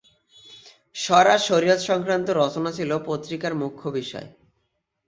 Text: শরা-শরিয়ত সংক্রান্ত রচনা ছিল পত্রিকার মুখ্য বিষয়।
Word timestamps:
শরা-শরিয়ত 0.95 1.79
সংক্রান্ত 1.81 2.27
রচনা 2.31 2.71
ছিল 2.71 2.91
পত্রিকার 3.05 3.53
মুখ্য 3.55 3.83
বিষয়। 3.89 4.27